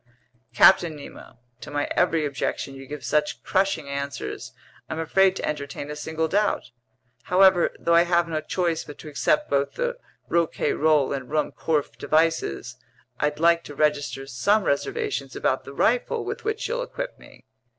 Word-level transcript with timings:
"Captain 0.55 0.95
Nemo, 0.95 1.37
to 1.59 1.69
my 1.69 1.87
every 1.91 2.25
objection 2.25 2.73
you 2.73 2.87
give 2.87 3.05
such 3.05 3.43
crushing 3.43 3.87
answers, 3.87 4.51
I'm 4.89 4.97
afraid 4.97 5.35
to 5.35 5.47
entertain 5.47 5.91
a 5.91 5.95
single 5.95 6.27
doubt. 6.27 6.71
However, 7.25 7.75
though 7.77 7.93
I 7.93 8.05
have 8.05 8.27
no 8.27 8.41
choice 8.41 8.83
but 8.83 8.97
to 8.97 9.07
accept 9.09 9.47
both 9.51 9.73
the 9.75 9.99
Rouquayrol 10.27 11.15
and 11.15 11.29
Ruhmkorff 11.29 11.99
devices, 11.99 12.77
I'd 13.19 13.39
like 13.39 13.63
to 13.65 13.75
register 13.75 14.25
some 14.25 14.63
reservations 14.63 15.35
about 15.35 15.65
the 15.65 15.71
rifle 15.73 16.25
with 16.25 16.43
which 16.45 16.67
you'll 16.67 16.81
equip 16.81 17.19
me." 17.19 17.45